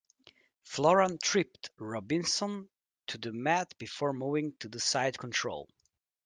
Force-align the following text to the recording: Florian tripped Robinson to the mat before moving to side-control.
Florian 0.63 1.19
tripped 1.23 1.69
Robinson 1.77 2.67
to 3.05 3.19
the 3.19 3.31
mat 3.31 3.71
before 3.77 4.13
moving 4.13 4.51
to 4.59 4.79
side-control. 4.79 5.69